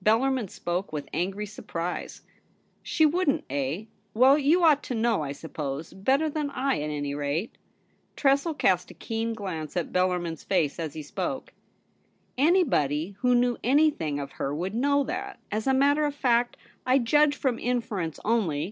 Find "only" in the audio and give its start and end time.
18.24-18.70